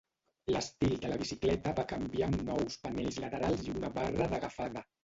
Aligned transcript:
L"estil 0.51 0.95
de 1.03 1.11
la 1.11 1.19
bicicleta 1.25 1.75
va 1.81 1.85
canviar 1.93 2.31
amb 2.31 2.45
nous 2.51 2.81
panells 2.89 3.25
laterals 3.27 3.67
i 3.71 3.79
una 3.79 3.97
barra 4.03 4.33
d'agafada. 4.35 4.91